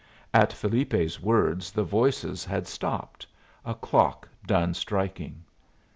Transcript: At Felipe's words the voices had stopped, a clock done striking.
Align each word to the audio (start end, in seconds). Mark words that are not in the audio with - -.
At 0.33 0.51
Felipe's 0.51 1.21
words 1.21 1.71
the 1.71 1.83
voices 1.83 2.43
had 2.43 2.65
stopped, 2.65 3.27
a 3.63 3.75
clock 3.75 4.27
done 4.47 4.73
striking. 4.73 5.43